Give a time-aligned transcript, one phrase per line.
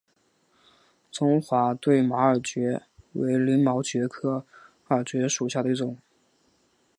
[1.11, 2.81] 中华对马耳蕨
[3.13, 4.43] 为鳞毛蕨科
[4.87, 5.95] 耳蕨属下的一个种。